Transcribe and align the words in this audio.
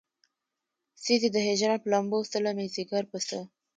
سيزې 1.03 1.29
د 1.33 1.37
هجران 1.47 1.77
پۀ 1.83 1.87
لمبو 1.91 2.19
څله 2.33 2.49
مې 2.57 2.65
ځيګر 2.75 3.03
پۀ 3.11 3.19
څۀ 3.27 3.39